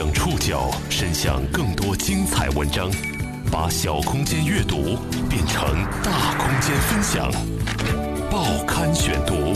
[0.00, 2.90] 将触角伸向更多精彩文章，
[3.52, 4.96] 把小空间阅读
[5.28, 5.62] 变成
[6.02, 7.30] 大空间分享。
[8.30, 9.52] 报刊选读，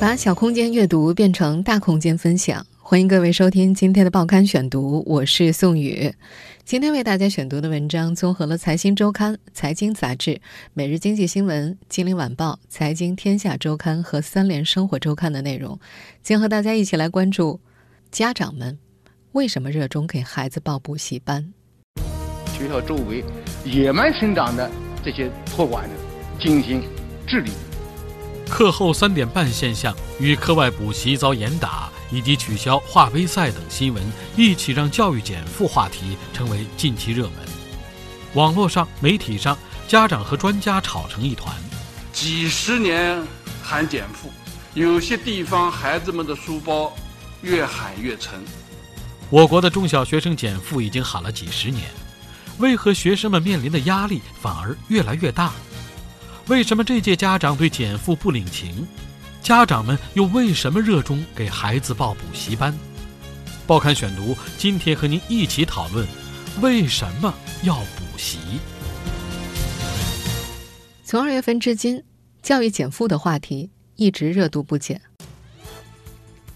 [0.00, 2.66] 把小空间阅读变成大空间分享。
[2.80, 6.12] 欢迎各位收听今天的报刊选读，我是宋宇。
[6.64, 10.32] 今天为大家选读的文章综合了《财新周刊》《财经杂志》
[10.72, 15.78] 《每日经济新闻》《金陵晚报》《财经天下周刊》和《三联生活周刊》的内容，
[16.24, 17.60] 将和大家一起来关注
[18.10, 18.76] 家长们
[19.34, 21.52] 为什么热衷给孩子报补习班。
[22.56, 23.24] 学校周围
[23.64, 24.70] 野蛮生长的
[25.04, 25.94] 这些托管的，
[26.40, 26.80] 进行
[27.26, 27.50] 治理。
[28.48, 31.90] 课后三点半现象与课外补习遭严打。
[32.12, 34.00] 以及取消画杯赛等新闻，
[34.36, 37.32] 一起让教育减负话题成为近期热门。
[38.34, 39.58] 网络上、媒体上，
[39.88, 41.52] 家长和专家吵成一团。
[42.12, 43.20] 几十年
[43.60, 44.30] 喊减负，
[44.74, 46.94] 有些地方孩子们的书包
[47.42, 48.38] 越喊越沉。
[49.34, 51.82] 我国的中小学生减负已经喊了几十年，
[52.58, 55.52] 为何学生们面临的压力反而越来越大？
[56.46, 58.86] 为什么这届家长对减负不领情？
[59.42, 62.72] 家长们又为什么热衷给孩子报补习班？
[63.66, 66.06] 报刊选读今天和您一起讨论：
[66.60, 68.38] 为什么要补习？
[71.04, 72.00] 从二月份至今，
[72.40, 75.02] 教育减负的话题一直热度不减，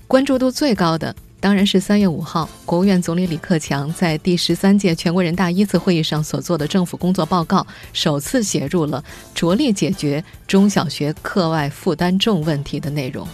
[0.06, 1.16] 关注度最高的。
[1.40, 9.02] 当然是三月五号，国务院总理李克强在第十三届全国人大一次会议上所做的政府工作报告，首次写入了
[9.34, 13.26] 着力解决中小学课外负担重问题的内容。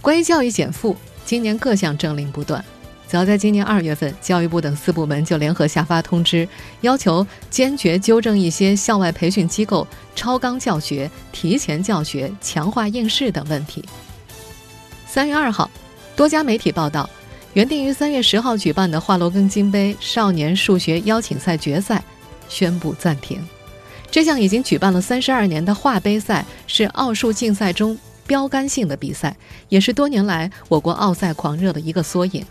[0.00, 2.64] 关于教育减负，今年各项政令不断。
[3.06, 6.48] 早在今年二月份，教育部等四部门就联合下发通知，
[6.80, 9.86] 要求坚决纠正一些校外培训机构
[10.16, 13.84] 超纲教学、提前教学、强化应试等问题。
[15.06, 15.70] 三月二号。
[16.16, 17.08] 多家媒体报道，
[17.54, 22.02] 原定于三月十号举办的华罗庚金杯少年数学邀请赛决赛
[22.48, 23.42] 宣布暂停。
[24.10, 27.96] 这项已经举办了三十二年的华杯赛是奥数竞赛中
[28.26, 29.34] 标杆性的比赛，
[29.68, 32.44] 也是多年来我国奥赛狂热的一个缩影。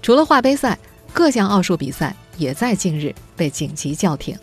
[0.00, 0.78] 除了华杯赛，
[1.12, 4.38] 各项奥数比赛也在近日被紧急叫停。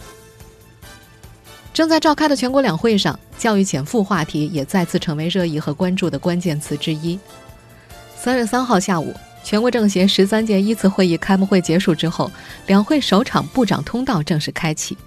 [1.74, 7.20] 正在召开的全国两会上，教育减负话题也再次成为热议和关注的关键词之一。
[8.26, 9.14] 三月三号下午，
[9.44, 12.32] 全国政协十三届一次会议开幕会结束之后，
[12.66, 14.98] 两会首场部长通道正式开启。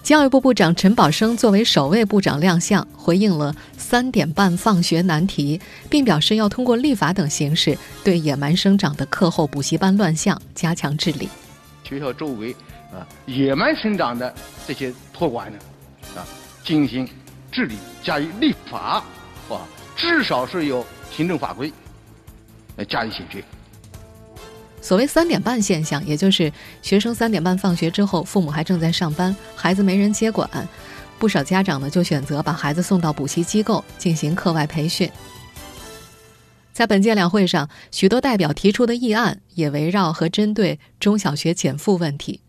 [0.00, 11.28] 教育部部长陈宝生作为首位部长亮相，回应了三点半放学难题，并表示要通过立法等形式对野蛮生长的课后补习班乱象加强治理。
[11.82, 12.54] 学校周围
[12.92, 14.32] 啊，野蛮生长的
[14.68, 15.58] 这些托管呢，
[16.14, 16.22] 啊，
[16.62, 17.08] 进行
[17.50, 17.74] 治理，
[18.04, 19.02] 加以立法，
[19.48, 21.72] 啊，至少是有行政法规。
[22.76, 23.42] 来加以解决。
[24.80, 26.52] 所谓“三点半”现象，也就是
[26.82, 30.48] 学生三点半放学之后，父母还正在上班，孩子没人接管，
[31.18, 35.08] 不少家长呢就选择把孩子送到补习机构进行课外培训。
[36.72, 42.40] 在本届两会上，许多代表提出的议案也围绕和针对中小学减负问题。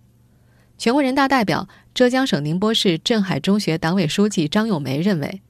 [0.79, 5.41] 全国人大代表、浙江省宁波市镇海中学党委书记张咏梅认为。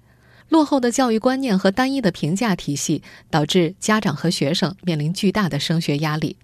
[0.49, 6.37] 落后的教育观念和单一的评价体系，导致家长和学生面临巨大的升学压力。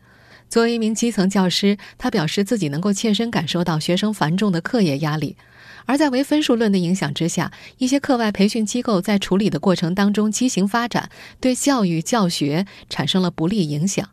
[0.50, 5.38] 作为一名基层教师，他表示自己能够切身感受到学生繁重的课业压力。
[5.86, 11.10] 而在唯分数论的影响之下，一些课外培训机构在处理的过程当中畸形发展，
[11.40, 14.10] 对教育教学产生了不利影响。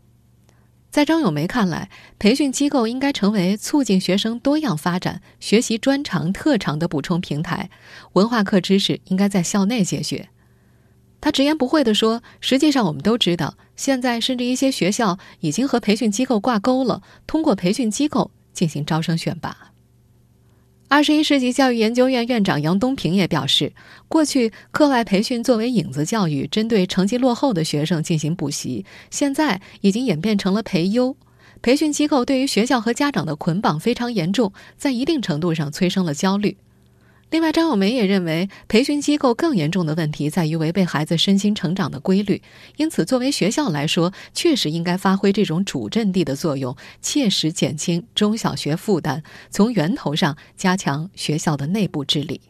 [0.97, 7.69] 在张咏梅看来，培训机构应该成为促进学生多样发展、学习专长特长的补充平台。
[8.15, 10.31] 文化课知识应该在校内解决。
[11.21, 19.66] 他直言不讳地说：“实际上，我们都知道，现在甚至一些学校已经和培训机构挂钩了，通过培训机构进行招生选拔。”
[20.89, 23.73] 二十一世纪教育研究院院长杨东平也表示，
[24.07, 31.17] 过去课外培训作为影子教育，针对成绩落后的学生进行补习，现在已经演变成了培优。
[31.61, 36.57] 培训机构对于学校和家长的捆绑非常严重，在一定程度上催生了焦虑。
[37.37, 42.41] 另外，张友梅也认为，培训机构更严重的问题在于违背孩子身心成长的规律。
[42.79, 52.41] 因此，作为学校来说，确实应该发挥这种主阵地的作用，切实减轻中小学负担，从源头上加强学校的内部治理。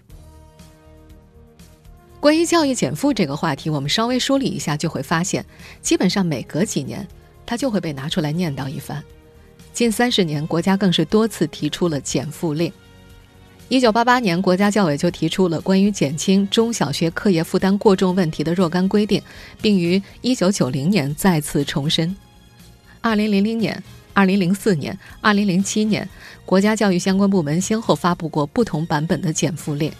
[2.20, 5.44] 关于教育减负这个话题，我们稍微梳理一下，就会发现，
[5.82, 7.04] 基本上每隔几年，
[7.44, 9.02] 它就会被拿出来念叨一番。
[9.72, 12.72] 近三十年，国家更是多次提出了减负令。
[13.68, 19.20] 一九八八年，国家教委就提出了关于减轻中小学课业负担过重问题的若干规定，
[19.60, 22.16] 并于一九九零年再次重申。
[23.02, 23.82] 2000年、
[24.14, 26.08] 2004年、2007年，
[26.44, 29.90] 国家教育相关部门先后发布过不同版本的减负令。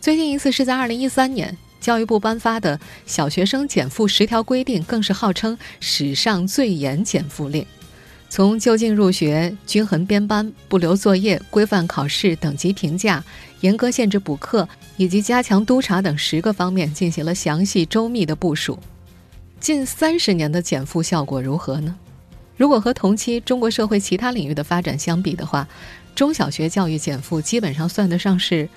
[0.00, 7.66] 最近一次是在2013年，教育部颁发的小学生减负十条规定，更是号称史上最严减负令。
[8.30, 13.24] 从就近入学、均衡编班、不留作业、规范考试、等级评价、
[13.60, 18.78] 严格限制补课以及加强督查等十个方面进行了详细周密的部署。
[19.58, 21.96] 近三十年的减负效果如何呢？
[22.56, 25.66] 如果和同期中国社会其他领域的发展相比的话，
[26.14, 28.68] 中小学教育减负基本上算得上是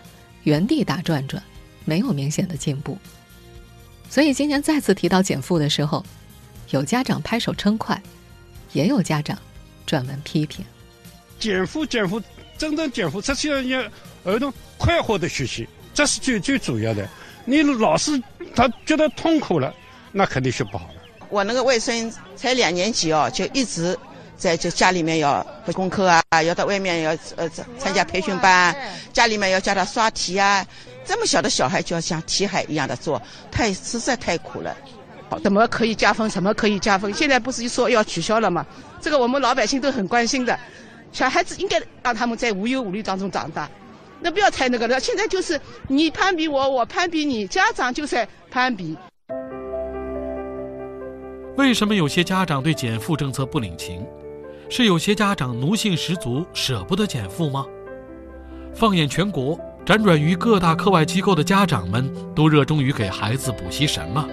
[0.44, 1.44] 原地打转转，
[1.84, 2.98] 没有明显的进步。
[4.10, 6.04] 所以今年再次提到减负的时候，
[6.70, 8.02] 有家长拍手称快。
[8.74, 9.38] 也有家长
[9.86, 10.66] 专门批评，
[11.40, 12.22] 减负减负，
[12.58, 13.92] 真正减负，这是要让
[14.24, 17.08] 儿童快活的学习，这是最最主要的。
[17.46, 18.22] 你老师
[18.56, 19.74] 他觉得痛苦了，
[20.12, 20.94] 那肯定学不好了。
[21.30, 23.98] 我那个外孙才两年级哦，就一直
[24.38, 28.76] 在就家里面要补功课啊，要到外面要呃参加培训班，
[29.12, 30.66] 家里面要教他刷题啊。
[31.04, 33.20] 这么小的小孩就要像题海一样的做，
[33.52, 34.78] 太实在太苦了。
[35.40, 36.30] 怎么可以加分？
[36.30, 37.14] 什么可以加分？
[37.14, 38.66] 现在不是说要取消了吗？
[39.00, 40.58] 这个我们老百姓都很关心的。
[41.12, 43.70] 小孩子应该让他们在无忧无虑当中长大，
[44.22, 45.00] 那不要太那个了。
[45.00, 48.98] 现在就是你攀比我，我攀比你，家长就在攀比。
[51.58, 54.06] 为什么有些家长对减负政策不领情？
[54.70, 57.66] 是有些家长奴性十足，舍不得减负吗？
[58.74, 64.26] 放眼全国，辗转于各大课外机构的家长们，都热衷于给孩子补习什么？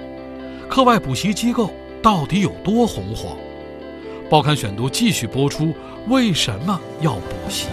[0.68, 1.70] 课外补习机构
[2.02, 3.34] 到底有多红火？
[4.28, 5.74] 报刊选读继续播出。
[6.08, 7.68] 为什么要补习？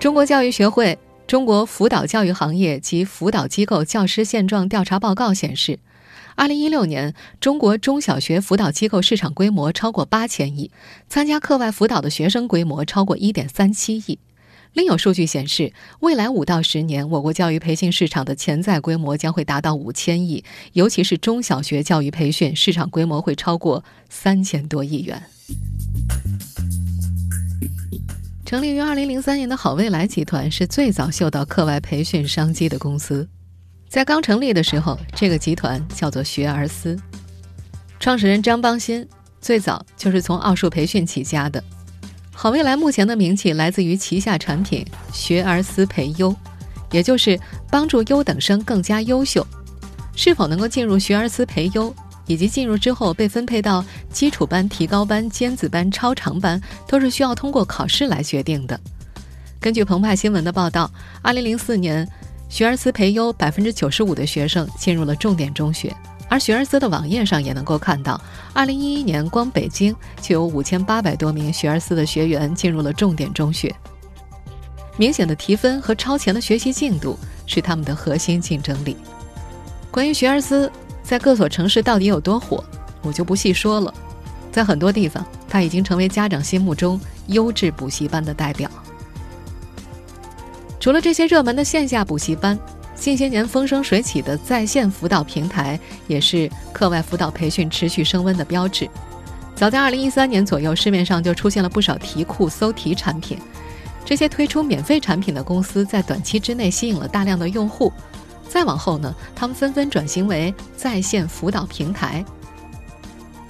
[0.00, 0.98] 中国教育学会
[1.30, 5.78] 《中国辅导教育行业及辅导机构教师现状调查报告》显示，
[6.34, 10.72] 二零一六年中国中小学辅导机构市场规模超过八千亿，
[11.08, 14.18] 参加课外辅导的学生规模超过一点三七亿。
[14.74, 20.42] 另有数据显示，未来五到十年，我国教育培训市场的潜在规模将会达到五千亿，
[20.72, 25.22] 尤其是中小学教育培训市场规模会超过三千多亿元。
[28.46, 33.28] 成立于二零零三年的好未来集团是最早嗅到课外培训商机的公司。
[33.88, 36.98] 在刚成立的时候，这个集团叫做学而思，
[38.00, 39.06] 创始人张邦鑫
[39.38, 41.62] 最早就是从奥数培训起家的。
[42.34, 46.34] 好未来目前的名气来自于旗下产品“学而思培优”，
[46.90, 47.38] 也就是
[47.70, 49.46] 帮助优等生更加优秀。
[50.16, 51.94] 是否能够进入学而思培优，
[52.26, 58.78] 以及进入之后被分配到基础班、提高班、尖子班、超长班，都是需要通过考试来决定的。
[59.60, 60.90] 根据澎湃新闻的报道
[61.22, 62.08] ，2004年，
[62.48, 65.94] 学而思培优百分之九十五的学生进入了重点中学。
[66.32, 68.18] 而学而思的网页上也能够看到，
[68.54, 73.70] 二零一一年光北京就有五千八百多名学而思的学员进入了重点中学。
[74.96, 78.96] 明显的提分和超前的学习进度是他们的核心竞争力。
[79.90, 82.64] 关于学而思在各所城市到底有多火，
[83.02, 83.92] 我就不细说了。
[84.50, 88.70] 在很多地方，它已经成为家长心目中优质补习班的代表。
[90.80, 92.58] 除了这些热门的线下补习班。
[93.02, 95.76] 近些年风生水起的在线辅导平台，
[96.06, 98.88] 也是课外辅导培训持续升温的标志。
[99.56, 103.36] 早在2013年左右，市面上就出现了不少题库、搜题产品。
[104.04, 107.92] 这些推出免费产品的公司在短期之内吸引了大量的用户。
[108.48, 112.24] 再往后呢，他们纷纷转型为在线辅导平台。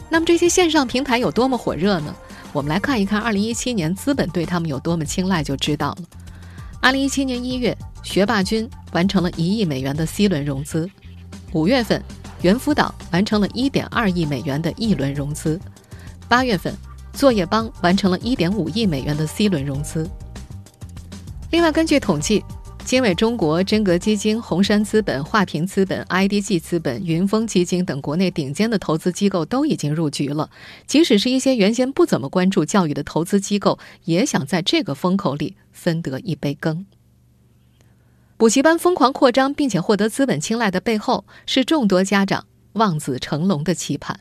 [0.09, 2.14] 那么这些线上平台有多么火热呢？
[2.54, 6.22] 我们来看一看2017年资本对他们有多么青睐，就知道了。
[6.82, 7.74] 二零一七年一月。
[8.02, 10.90] 学霸君完成了一亿美元的 C 轮融资，
[11.52, 12.02] 五月份，
[12.40, 15.56] 猿辅导完成了一点二亿美元的 E 轮融资，
[16.28, 16.74] 八月份，
[17.12, 20.10] 作业帮完成了一点五亿美元的 C 轮融资。
[21.52, 22.44] 另外，根据统计，
[22.84, 30.50] 经纬中国、真格基金、红杉资本、华平资本、IDG 资本、云峰基金等国内顶尖的投资机构都已经入局了。
[30.86, 36.84] 即使是一些原先不怎么关注教育的投资机构，也想在这个风口里分得一杯羹。
[38.36, 44.20] 补习班疯狂扩张，并且获得资本青睐的背后，是众多家长望子成龙的期盼。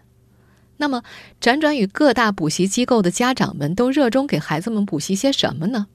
[0.77, 1.03] 那么，
[1.41, 5.87] 辗转与各大补习机构的家长们都热衷给孩子们补习些什么呢？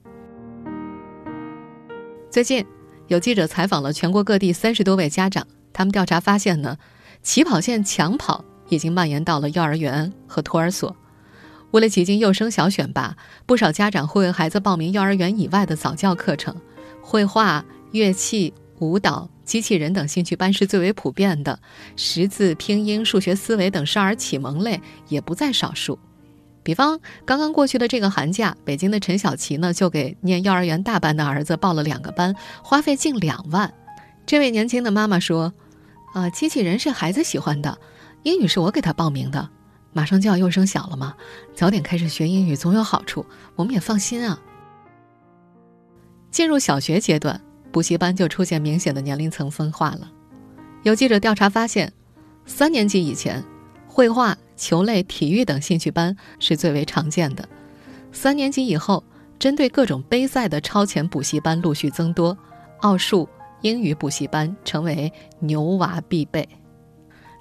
[2.29, 2.65] 最近，
[3.07, 6.77] 有记者采访了全国各地三十多位家长，他们调查发现呢，
[7.23, 10.95] 起跑线抢跑已经蔓延到了幼儿园和托儿所。
[11.71, 13.15] 为了挤进幼升小选拔，
[13.45, 16.55] 不少家长会为孩子报名幼儿园以外的早教课程，
[17.01, 17.63] 绘画。
[17.91, 21.57] 乐器、舞蹈、机器人等兴趣班是最为普遍的，
[21.95, 25.97] 识字、拼音、数学思维等少儿启蒙类也不在少数。
[26.67, 33.73] 比方刚刚过去的这个寒假，北京的陈小琪呢就给念幼儿园大班的儿子报了两个班，花费近两万。
[34.25, 35.53] 这位年轻的妈妈说
[36.13, 37.77] ：“啊，机器人是孩子喜欢的，
[38.23, 39.49] 英语是我给他报名的。
[39.93, 41.15] 马上就要幼升小了嘛，
[41.55, 44.37] 早点开始学英语总有好处，我们也放心啊。”
[46.31, 47.39] 进入小学阶段，
[47.71, 50.11] 补习班就出现明显的年龄层分化了。
[50.83, 51.93] 有记者调查发现，
[52.45, 53.41] 三年级以前，
[53.97, 54.37] 绘画。
[54.55, 57.49] 球类、体育等兴趣班是最为常见的。
[58.11, 59.03] 三年级以后，
[59.39, 62.37] 针对各种杯赛的超前补习班陆续增多，
[62.81, 63.27] 奥数、
[63.61, 66.47] 英语补习班成为牛娃必备。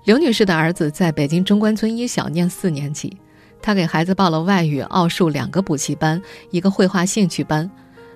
[0.06, 3.14] 刘女士的儿子在北京中关村一小念四年级，
[3.60, 7.70] 她给孩子报了外语、奥数两个补习班，一个绘画兴趣班，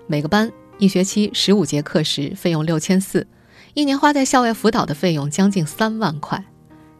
[0.06, 3.26] 每个班一学期十五节课时，费用六千四，
[3.74, 6.42] 一年花在校外辅导的费用将近三万块。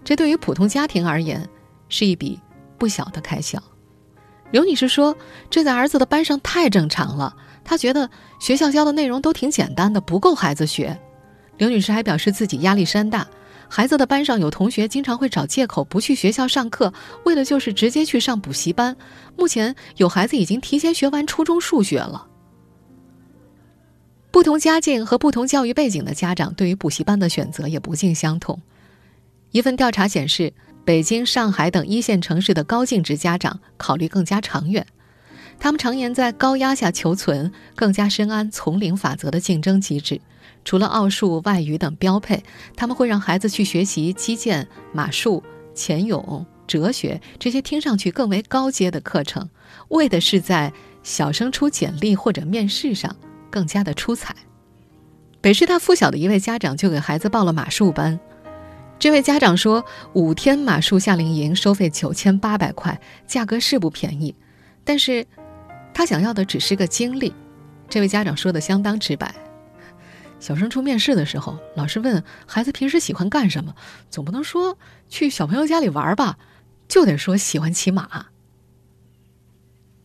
[0.05, 1.49] 这对于普通家庭而言，
[1.89, 2.39] 是一笔
[2.79, 3.63] 不小的开销。
[4.51, 5.17] 刘女士说
[5.49, 10.99] ：“这在儿子的班上太正常了，她觉得学校教的内容都挺简单的，不够孩子学。”
[11.57, 13.29] 刘女士还表示自己压力山大，
[13.69, 16.93] 孩子的班上有同学经常会找借口不去学校上课，
[17.25, 18.97] 为的就是直接去上补习班。
[19.37, 22.27] 目前有孩子已经提前学完初中数学了。
[24.33, 28.59] 不同家境和不同教育背景的家长对于补习班的选择也不尽相同。
[29.51, 30.53] 一份调查显示。
[30.83, 34.85] 北京、上海等一线城市的高净值家长考虑更加长远，
[35.59, 40.21] 他们常年在高压下求存，更加深谙丛林法则的竞争机制。
[40.65, 42.43] 除了奥数、外语等标配，
[42.75, 49.49] 他们会让孩子去学习击剑、马术、潜泳、哲学这些听上去更为高阶的课程，
[49.91, 50.73] 为的是在
[51.05, 53.15] 小升初简历或者面试上
[53.49, 54.35] 更加的出彩。
[55.41, 58.19] 北师大附小的一位家长就给孩子报了马术班。
[59.01, 64.35] 这位家长说，五天马术夏令营收费九千八百块，价格是不便宜，
[64.85, 65.27] 但是，
[65.95, 67.35] 他想要的只是个经历。
[67.89, 69.35] 这位家长说的相当直白。
[70.39, 73.75] 小升初面试的时候，老师问孩子平时喜欢干什么，
[74.11, 74.77] 总不能说
[75.09, 76.37] 去小朋友家里玩吧，
[76.87, 78.27] 就得说喜欢骑马。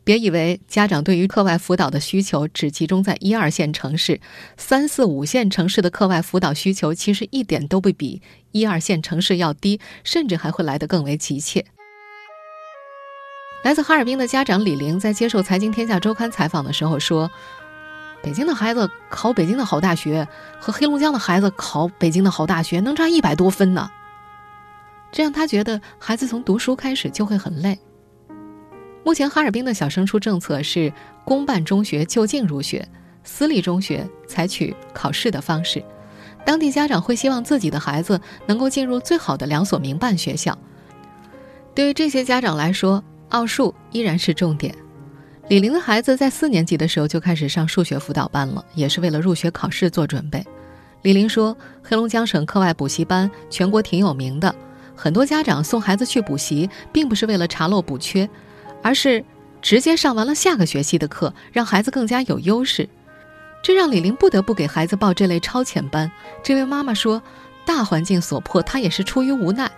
[0.06, 4.22] 别以为家长对于课外辅导的需求只集中在一二线城市，
[4.56, 8.22] 三四五线城市的课外辅导需求其实一点都不比
[8.52, 11.66] 一二线城市要低，甚至还会来得更为急切。
[13.64, 17.32] 来自哈尔滨的家长李玲在接受《财经天下周刊》采访的时候说
[18.22, 20.28] ：“北京的孩子考北京的好大学，
[20.60, 23.90] 和黑龙江的孩子考北京的好大学能差一百多分呢。”
[25.12, 27.80] 这让他觉得孩子从读书开始就会很累。
[29.06, 30.92] 目前哈尔滨的小升初政策是
[31.24, 32.84] 公办中学就近入学，
[33.24, 35.82] 私立中学采取考试的方式。
[36.44, 40.58] 当地家长会希望自己的孩子能够进入最好的两所民办学校。
[41.76, 44.74] 对于这些家长来说，奥数依然是重点。
[45.50, 50.44] 李玲的孩子在四年级的时候就开始上数学辅导班了，也是为了入学考试做准备。
[51.04, 54.56] 李玲说：“黑龙江省课外补习班全国挺有名的，
[54.96, 58.28] 很多家长送孩子去补习，并不是为了查漏补缺。”
[58.82, 59.24] 而是
[59.62, 62.88] 直接上完了下个学期的课，让孩子更加有优势，
[63.64, 66.12] 这让李玲不得不给孩子报这类超前班。
[66.44, 67.22] 这位妈妈说
[67.66, 69.72] ：“大环境所迫，她也是出于无奈。”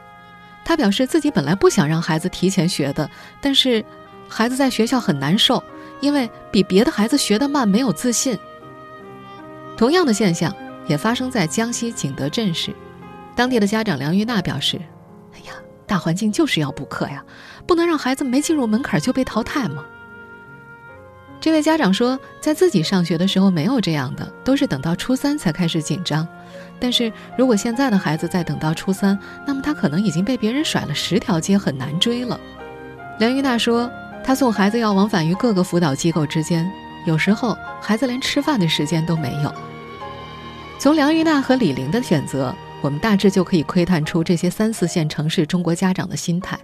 [0.66, 3.84] 她表示自己本来不想让孩子提前学的，但是
[4.28, 5.64] 孩子在学校很难受，
[6.02, 8.38] 因为比别的孩子学得慢，没有自信。
[9.78, 10.54] 同样的现象
[10.88, 12.74] 也发生在江西景德镇市，
[13.36, 14.78] 当地的家长梁玉娜表示
[15.34, 15.54] ：“哎呀，
[15.86, 17.24] 大环境就是要补课呀。”
[17.68, 19.84] 不能让孩子没进入门槛就被淘汰吗？
[21.40, 26.28] 这位家长说，在自己上学的时候没有这样的，都是等到初三才开始紧张。
[26.80, 32.40] 但是如果现在的孩子再等到初三，那么他可能已经被别人甩了十条街，很难追了。
[33.20, 33.90] 梁玉娜说，
[34.24, 36.70] 她送孩子要往返于各个辅导机构之间，
[37.06, 39.54] 有时候孩子连吃饭的时间都没有。
[40.80, 46.60] 从梁玉娜和李玲的选择，我们大致就可以窥探出这些三四线城市中国家长的心态。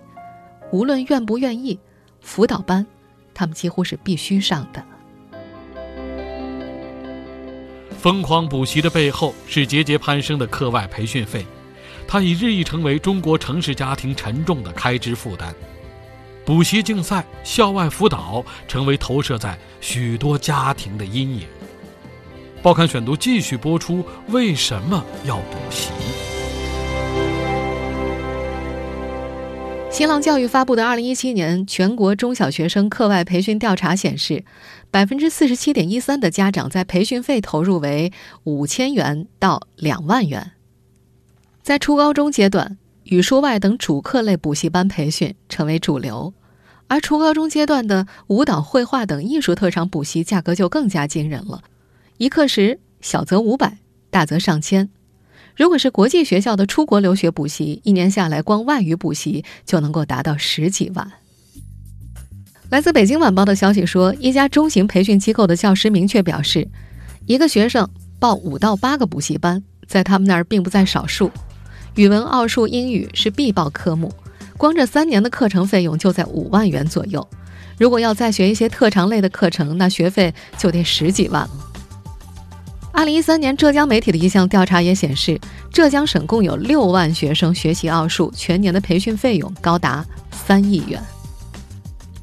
[0.73, 1.79] 无论愿不愿意，
[2.19, 2.83] 辅导班，
[3.31, 4.83] 他们几乎是必须上的。
[7.99, 11.45] 疯狂补习的背后是节节攀升的课外培训费，
[12.07, 15.53] 它已日益成为中国城市家庭沉重的开支负担。
[16.43, 21.45] 补习竞赛、校外辅导成为投射在许多家庭的阴影。
[22.63, 25.91] 报刊选读继续播出：为什么要补习？
[29.93, 34.43] 新浪教育发布的二零一七年全国中小学生课外培训调查显示，
[34.89, 38.11] 百分之四十七点一三的家长在培训费投入为
[38.43, 40.53] 五千元到两万元。
[41.61, 46.33] 在初高中阶段，语数外等主课类补习班培训成为主流，
[46.87, 51.61] 而初高中阶段的舞蹈、绘画等艺术特长补习价格就更加惊人了，
[52.17, 53.77] 一课时小则五百，
[54.09, 54.89] 大则上千。
[55.55, 61.11] 如果是国际学校的出国留学补习，一年下来光外语补习就能够达到十几万。
[62.69, 66.67] 来自北京晚报的消息说，一家中型培训机构的教师明确表示，
[67.27, 67.87] 一个学生
[68.19, 71.29] 报五到八个补习班，在他们那儿并不在少数。
[71.95, 74.11] 语文、奥数、英语是必报科目，
[74.57, 77.27] 光这三年的课程费用就在五万元左右。
[77.77, 81.72] 如果要再学一些特长类的课程，那学费就得十几万了。
[82.93, 85.37] 二零一三年，浙江媒体的一项调查也显示，
[85.71, 91.01] 浙江省共有六万学生学习奥数，全年的培训费用高达三亿元。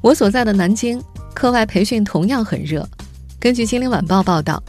[0.00, 1.02] 我所在的南京，
[1.34, 2.88] 课外培训同样很热。
[3.40, 4.62] 根据《金陵晚报》报道，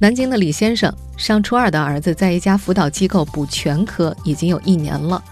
[0.00, 5.22] 南京的李先生上初二的儿子在一家辅导机构补全科已经有一年了。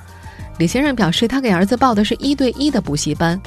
[0.58, 3.38] 李先生表示，他给儿子报的是一对一的补习班，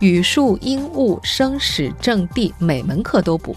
[0.00, 3.54] 语数英物生史政地每门课都补。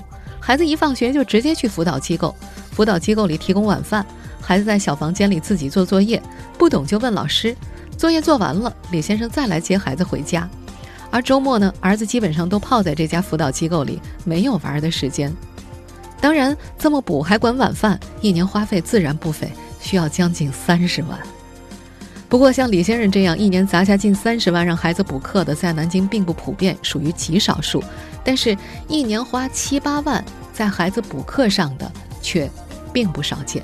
[0.47, 2.33] 孩子一放学就直接去辅导机构，
[2.71, 4.05] 辅导机构里提供晚饭，
[4.39, 6.23] 孩子在小房间里自己做作业，
[6.57, 7.53] 不懂就问老师。
[7.97, 10.49] 作业做完了，李先生再来接孩子回家。
[11.11, 15.35] 而周末呢，儿子基本上都泡在这家辅导机构里，没有玩的时间。
[16.21, 19.51] 当然，这么补还管晚饭，一年花费自然不菲，
[19.81, 21.19] 需要将近三十万。
[22.29, 27.81] 不过，像李先生这样一年砸下近三十万让孩子补课的，在南京并不普遍，属于极少数。
[28.21, 28.55] 但是，
[28.89, 31.89] 一年花七八万在孩子补课上的
[32.21, 32.49] 却
[32.91, 33.63] 并不少见。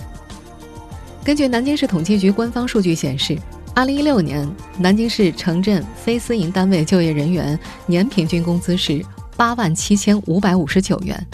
[1.25, 3.37] 根据南京市统计局官方数据显示，
[3.75, 9.03] 二零一六年南京市城镇非私营单位就业人员年平均工资是
[9.35, 11.27] 八万七千五百五十九元，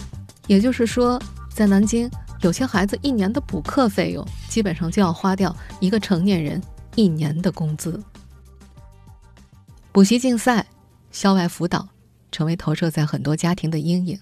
[0.48, 1.22] 也就是说，
[1.54, 2.10] 在南京
[2.42, 6.60] 有些孩子一年的补课费用，基本上就要花掉一个成年人。
[7.00, 8.04] 一年的工资，
[9.94, 10.66] 补习竞赛、
[11.12, 11.88] 校外辅导，
[12.30, 14.20] 成为投射在很多家庭的阴影。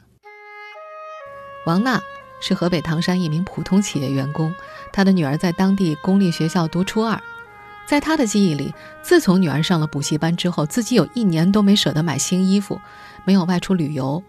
[1.66, 2.00] 王娜
[2.40, 4.54] 是河北唐山一名普通企业员工，
[4.94, 7.20] 她的女儿在当地公立学校读初二。
[7.88, 8.72] 在她的记忆里，
[9.02, 12.80] 自从女儿上了补习班之后，自己有一年都没舍得买新衣服，
[13.26, 14.24] 没有外出旅游，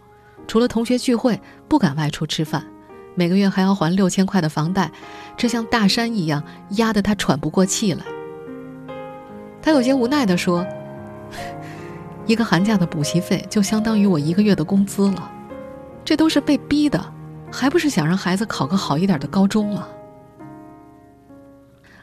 [0.47, 2.67] 除了同学聚会，不敢外出吃饭。
[3.15, 4.91] 每个月还要还六千块的房贷，
[5.37, 8.03] 这像大山一样压得她喘不过气来。
[9.69, 10.67] 他有些无奈地说
[12.25, 15.31] ：“一个寒假的补习费就相当于我一个月的工资了，
[16.03, 16.99] 这都是被逼的，
[17.53, 19.87] 还不是想让孩子考个好一点的高中吗？”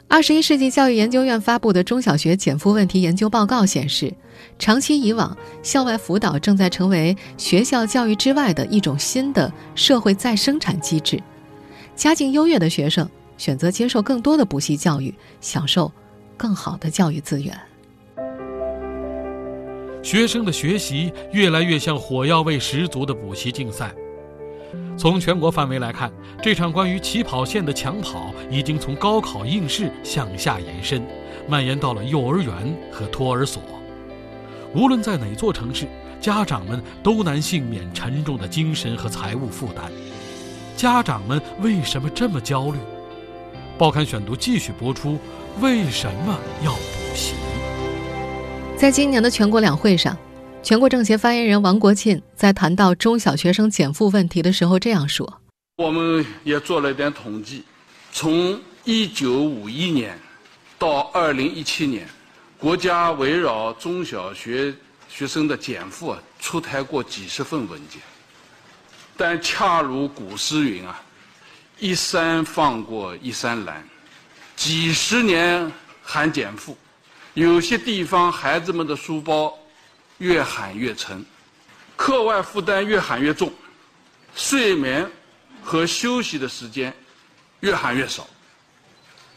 [0.06, 4.14] 二十一世纪教育研究院发布的中小学减负问题研究报告显示，
[4.60, 11.20] 长期以往，校外辅导正在成为学校教育之外的一种新的社会再生产机制。
[11.96, 15.90] 家境优越的学生选择接受更多的补习教育，享受。
[16.36, 17.58] 更好的教育资源。
[20.02, 23.92] 学生的学习越来越像火药味十足的补习竞赛。
[24.96, 31.02] 从全国范围来看，这场关于起跑线的抢跑已经从高考应试向下延伸，
[31.48, 33.62] 蔓延到了幼儿园和托儿所。
[34.74, 35.86] 无论在哪座城市，
[36.20, 39.90] 家长们都难幸免沉重的精神和财务负担。
[40.76, 42.78] 家长们为什么这么焦虑？
[43.76, 45.18] 报刊选读继续播出。
[45.62, 47.32] 为什么要补习？
[48.76, 50.14] 在今年的全国两会上，
[50.62, 55.40] 全国政协发言人王国庆在谈到中小学生减负问题的时候这样说
[55.82, 57.64] ：“我们也做了一点统计，
[58.12, 60.18] 从一九五一年
[60.78, 62.06] 到二零一七年，
[62.58, 64.74] 国家围绕中小学
[65.08, 68.02] 学生的减负啊，出台过几十份文件。
[69.16, 71.00] 但恰如古诗云啊，
[71.78, 73.82] 一山放过一山拦。”
[74.56, 75.70] 几十年
[76.02, 76.76] 喊减负，
[77.34, 79.56] 有些地方孩子们的书包
[80.18, 81.24] 越喊越沉，
[81.94, 83.52] 课外负担越喊越重，
[84.34, 85.08] 睡眠
[85.62, 86.92] 和休息的时间
[87.60, 88.26] 越喊越少。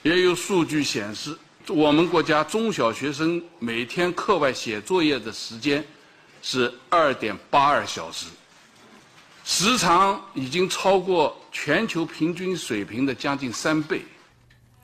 [0.03, 5.85] 也有数据显示，我们国家中小学生每天课外写作业的时间
[6.41, 8.27] 是二点八二小时，
[9.43, 14.01] 时长已经超过全球平均水平的将近三倍。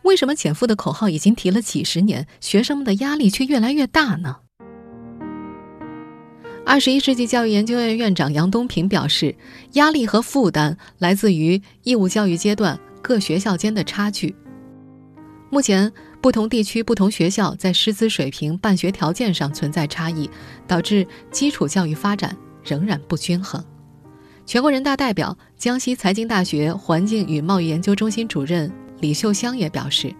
[0.05, 4.37] 为什么减负的口号已经提了几十年，学生们的压力却越来越大呢？
[6.63, 9.35] 二十一世纪教育研究院院长杨东平表示，
[9.73, 14.35] 压力和负担来自于义务教育阶段各学校间的差距。
[15.49, 15.91] 目前，
[16.21, 20.29] 不同地区、不同学校在师资水平、办学条件上存在差异，
[20.67, 23.63] 导致基础教育发展仍然不均衡。
[24.45, 28.71] 全国人大代表、江西财经大学环境与贸易研究中心主任
[29.05, 30.15] 李秀香也表示，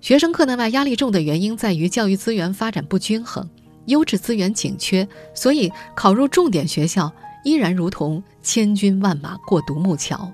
[0.00, 3.48] 学生课内外压力重的原因在于教育资源发展不均衡，
[3.84, 7.12] 优质资源紧缺，所以考入重点学校
[7.44, 10.28] 依然如同千军万马过独木桥。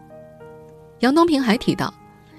[1.00, 1.92] 杨东平还提到。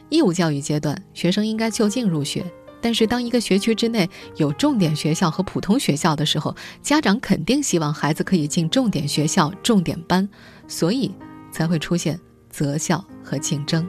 [0.09, 2.43] 义务教育阶段，学生应该就近入学。
[2.81, 10.27] 但是，当一个学区之内有重点学校和普通学校的时候，家长肯定希望孩子可以进重点学校、重点班，
[10.67, 11.11] 所以
[11.51, 13.87] 才会出现择校和竞争。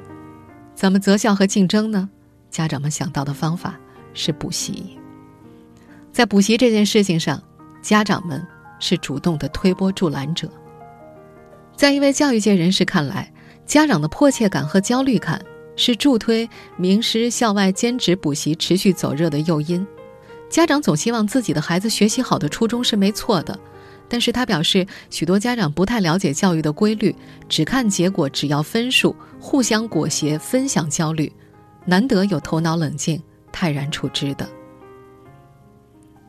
[0.74, 2.08] 怎么择校和竞争呢？
[2.50, 3.78] 家长们想到的方法
[4.12, 4.98] 是补习。
[6.12, 7.42] 在补习这件事情上，
[7.82, 8.46] 家长们
[8.78, 10.48] 是主动的推波助澜者。
[11.76, 13.32] 在一位教育界人士看来，
[13.66, 15.44] 家长的迫切感和焦虑感。
[15.76, 19.84] 是助推名师校外兼职补习持续走热的诱因。
[20.48, 23.58] 家长总希望自己的孩子学习好的初衷是没错的，
[24.08, 27.14] 但是他表示，许多家长不太了解教育的规律，
[27.48, 31.32] 只看结果，只要分数，互相裹挟，分享焦虑，
[31.84, 34.48] 难得有头脑冷静、泰然处之的。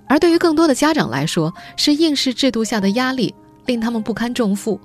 [0.08, 3.34] 而对于更多的家长来说，是应试制度下的压力
[3.66, 4.80] 令他们不堪重负。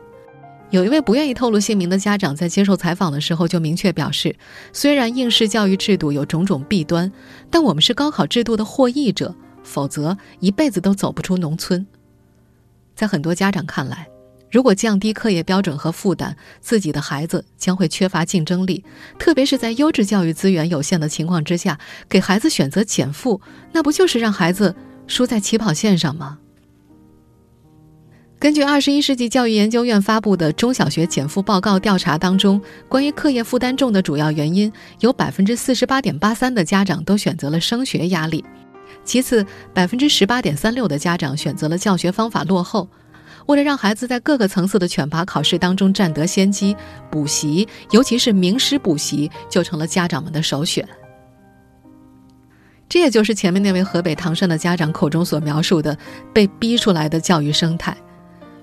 [0.70, 4.34] 有一位不愿意透露姓名的家长在接受采访的时候就明确表示，
[4.72, 7.10] 虽然应试教育制度有种种弊端，
[7.50, 11.86] 但我们是高考制度的获益者，否则一辈子都走不出农村。
[13.00, 14.06] 在很多家长看来，
[14.50, 18.84] 如果降低课业标准和负担，自己的孩子将会缺乏竞争力，
[19.18, 23.40] 特别是在优质教育资源有限的情况之下，给孩子选择减负，
[23.72, 26.40] 那不就是让孩子输在起跑线上吗？
[28.38, 38.44] 根据二十一世纪教育研究院发布的中小学减负报告调查当中，关于课业负担重的主要原因，有百分之四十八点八三的家长都选择了升学压力，
[39.10, 39.44] 其次
[39.74, 42.88] 百分之十八点三六的家长选择了教学方法落后。
[43.46, 46.76] 为了让孩子在各个层次的选拔考试当中占得先机，
[47.10, 50.88] 补习，尤其是名师补习，就成了家长们的首选。
[52.88, 55.98] 这也就是前面那位河北唐山的家长口中所描述的
[56.32, 57.96] 被逼出来的教育生态。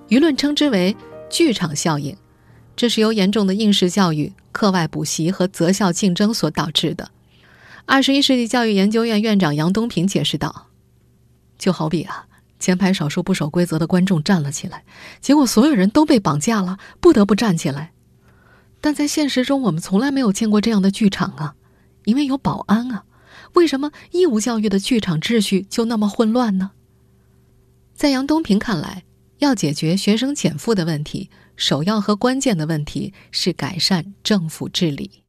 [0.08, 0.96] 舆论称之为
[1.30, 2.16] “剧场效应”，
[2.74, 7.10] 这是由严重的应试教育、课外补习和择校竞争所导致的。
[7.90, 10.68] 二十一世纪教育研究院院长杨东平解释道
[11.58, 12.28] ：“就好比啊，
[12.60, 14.84] 前排少数不守规则的观众站了起来，
[15.22, 17.94] 结果所有人都被绑架了，不得不站起来。
[18.82, 21.56] 但在现实中，我们从来没有见过这样的剧场啊，
[22.04, 23.06] 因为有保安啊。
[23.54, 26.72] 为什么义务教育的剧场秩序就那么混乱呢？”
[27.96, 29.04] 在杨东平看来。
[29.40, 35.22] 要解决学生减负的问题，首要和关键的问题是改善政府治理。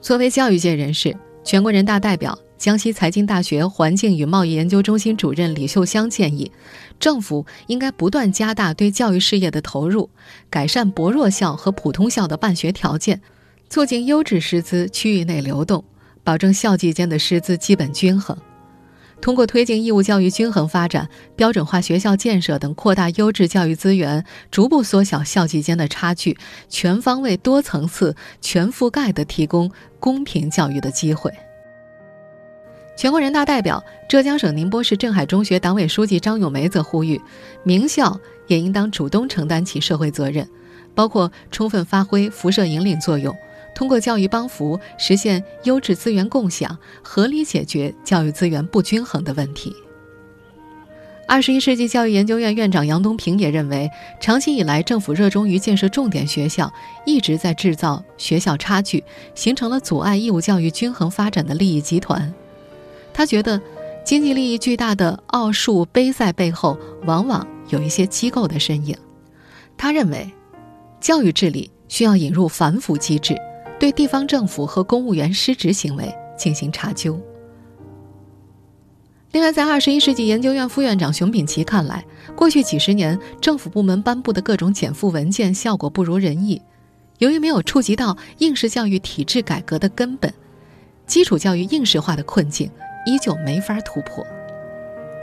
[0.00, 6.50] 作为教育界人士，全国人大代表、江西财经大学环境与贸易研究中心主任李秀香建议，
[7.00, 10.08] 政府应该不断加大对教育事业的投入，
[10.48, 13.20] 改善薄弱校和普通校的办学条件，
[13.68, 15.82] 促进优质师资区域内流动，
[16.22, 18.36] 保证校际间的师资基本均衡。
[19.20, 26.36] 通过推进义务教育均衡发展、标准化学校建设等，扩大优质教育资源，逐步缩小校际间的差距，
[26.68, 31.32] 全方位、多层次、全覆盖地提供公平教育的机会。
[32.96, 37.20] 全国人大代表、浙江省宁波市镇海中学党委书记张咏梅则呼吁，
[37.64, 40.48] 名校也应当主动承担起社会责任，
[40.94, 43.36] 包括充分发挥辐射引领作用。
[43.76, 49.76] 通过教育帮扶，实现优质资源共享，合理解决教育资源不均衡的问题。
[51.28, 56.72] 二十一世纪教育研究院院长杨东平也认为，长期以来政府热衷于建设重点学校，
[57.04, 62.32] 一直在制造学校差距，形成了阻碍义务教育均衡发展的利益集团。
[63.12, 63.60] 他觉得，
[64.06, 68.96] 经济利益巨大的奥数杯赛背后，往往有一些机构的身影。
[69.76, 70.32] 他认为，
[70.98, 73.36] 教育治理需要引入反腐机制。
[73.78, 77.20] 对地方政府和公务员失职行为进行查究。
[79.32, 82.02] 另外，在二十一世纪研究院副院长熊丙奇看来，
[82.34, 86.62] 过去几十年政府部门颁布的各种减负文件效果不如人意，
[87.18, 90.32] 由于没有触及到应试教育体制改革的根本，
[91.06, 92.70] 基础教育应试化的困境
[93.04, 94.26] 依旧没法突破。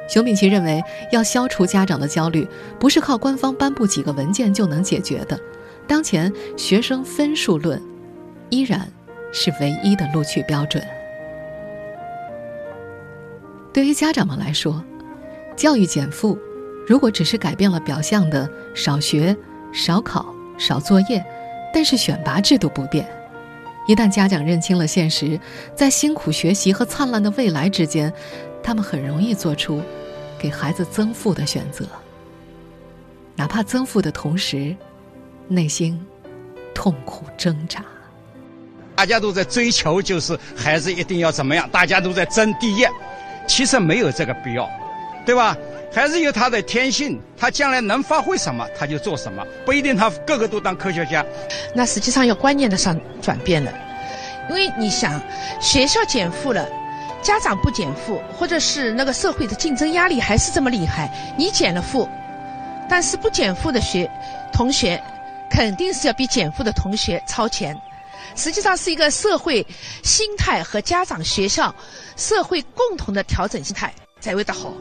[0.07, 2.47] 熊丙奇认为，要消除家长的焦虑，
[2.79, 5.39] 不是靠官方颁布几个文件就能解决的。
[5.87, 7.81] 当前学生分数论。
[8.53, 8.87] 依然
[9.31, 10.85] 是唯一的录取标准。
[13.73, 14.83] 对于家长们来说，
[15.55, 16.37] 教育减负
[16.87, 19.35] 如果只是改变了表象的少学、
[19.73, 21.25] 少考、少作业，
[21.73, 23.09] 但是选拔制度不变，
[23.87, 25.39] 一旦家长认清了现实，
[25.75, 28.13] 在辛苦学习和灿烂的未来之间，
[28.61, 29.81] 他们很容易做出
[30.37, 31.87] 给孩子增负的选择，
[33.35, 34.75] 哪怕增负的同时，
[35.47, 35.99] 内心
[36.75, 37.83] 痛苦挣扎。
[39.03, 41.69] 大家都在追求，就是孩子一定要怎么样？
[41.69, 42.87] 大家都在争第一，
[43.45, 44.71] 其实没有这个必要，
[45.25, 45.57] 对吧？
[45.93, 51.21] 孩子有他的天性，他将来能发挥什么，他就做什么，不一定他个个都当科学家。
[51.75, 53.73] 那实际上要观念的上转变了，
[54.47, 55.21] 因为你想，
[55.59, 56.65] 学校减负了，
[57.21, 62.07] 家长不减负，或者是那个社会的竞争压力还是这么厉害，你减了负，
[62.89, 64.09] 但是不减负的学
[64.53, 64.97] 同学，
[65.49, 67.77] 肯定是要比减负的同学超前。
[68.35, 69.65] 实际上是一个社会
[70.03, 71.73] 心态和家长、学校、
[72.15, 74.73] 社会共同的调整心态才会的好。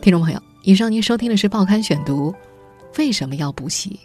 [0.00, 2.32] 听众朋友，以上您收听的是《报刊选读》，
[2.98, 3.98] 为什么要补习？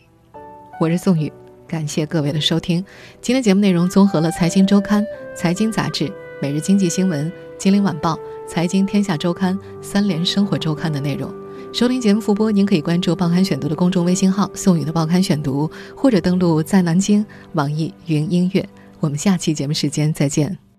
[0.80, 1.32] 我是宋宇，
[1.68, 2.84] 感谢各位的收听。
[3.22, 5.04] 今天节目内容综合了《财经周刊》
[5.36, 6.06] 《财经杂志》
[6.42, 8.16] 《每日经济新闻》《金陵晚报》
[8.48, 11.41] 《财经天下周刊》《三联生活周刊》的内容。
[11.74, 18.68] 收听节目复播，您可以关注《报刊选读》的公众微信号“宋宇的报刊选读”，或者登录在南京网易云音乐。
[19.00, 20.71] 我们下期节目时间再见。